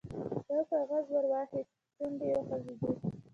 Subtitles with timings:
[0.49, 2.87] یو کاغذ ور واخیست، شونډې یې وخوځېدې.